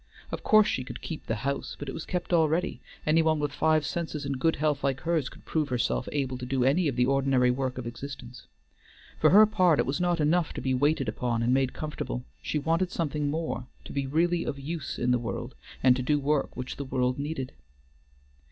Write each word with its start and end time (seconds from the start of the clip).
Of 0.31 0.41
course 0.41 0.65
she 0.67 0.83
could 0.83 1.03
keep 1.03 1.27
the 1.27 1.35
house, 1.45 1.75
but 1.77 1.87
it 1.87 1.91
was 1.93 2.07
kept 2.07 2.33
already; 2.33 2.81
any 3.05 3.21
one 3.21 3.37
with 3.37 3.51
five 3.51 3.85
senses 3.85 4.25
and 4.25 4.39
good 4.39 4.55
health 4.55 4.83
like 4.83 5.01
hers 5.01 5.29
could 5.29 5.45
prove 5.45 5.69
herself 5.69 6.09
able 6.11 6.39
to 6.39 6.45
do 6.47 6.63
any 6.63 6.87
of 6.87 6.95
the 6.95 7.05
ordinary 7.05 7.51
work 7.51 7.77
of 7.77 7.85
existence. 7.85 8.47
For 9.19 9.29
her 9.29 9.45
part 9.45 9.77
it 9.77 9.85
was 9.85 10.01
not 10.01 10.19
enough 10.19 10.53
to 10.53 10.59
be 10.61 10.73
waited 10.73 11.07
upon 11.07 11.43
and 11.43 11.53
made 11.53 11.73
comfortable, 11.73 12.23
she 12.41 12.57
wanted 12.57 12.89
something 12.89 13.29
more, 13.29 13.67
to 13.85 13.93
be 13.93 14.07
really 14.07 14.43
of 14.43 14.57
use 14.57 14.97
in 14.97 15.11
the 15.11 15.19
world, 15.19 15.53
and 15.83 15.95
to 15.95 16.01
do 16.01 16.17
work 16.19 16.57
which 16.57 16.77
the 16.77 16.83
world 16.85 17.19
needed. 17.19 17.53